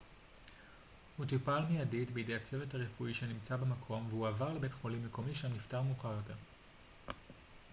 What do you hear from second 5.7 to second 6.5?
מאוחר יותר